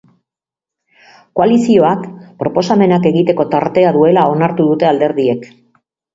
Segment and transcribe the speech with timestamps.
[1.39, 2.07] Koalizioak
[2.39, 5.49] proposamenak egiteko tartea duela onartu dute alderdiek.